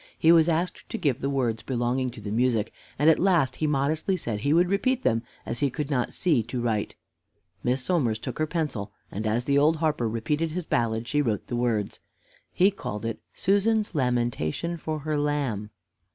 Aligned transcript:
He 0.17 0.31
was 0.31 0.49
asked 0.49 0.89
to 0.89 0.97
give 0.97 1.21
the 1.21 1.29
words 1.29 1.61
belonging 1.61 2.09
to 2.09 2.21
the 2.21 2.31
music, 2.31 2.73
and 2.97 3.07
at 3.07 3.19
last 3.19 3.57
he 3.57 3.67
modestly 3.67 4.17
said 4.17 4.39
he 4.39 4.51
would 4.51 4.67
repeat 4.67 5.03
them, 5.03 5.21
as 5.45 5.59
he 5.59 5.69
could 5.69 5.91
not 5.91 6.11
see 6.11 6.41
to 6.41 6.59
write. 6.59 6.95
Miss 7.63 7.83
Somers 7.83 8.17
took 8.17 8.39
her 8.39 8.47
pencil, 8.47 8.91
and 9.11 9.27
as 9.27 9.45
the 9.45 9.59
old 9.59 9.75
harper 9.75 10.09
repeated 10.09 10.49
his 10.49 10.65
ballad, 10.65 11.07
she 11.07 11.21
wrote 11.21 11.45
the 11.45 11.55
words. 11.55 11.99
He 12.51 12.71
called 12.71 13.05
it 13.05 13.19
"Susan's 13.31 13.93
Lamentation 13.93 14.75
for 14.75 14.97
her 15.01 15.19
Lamb." 15.19 15.69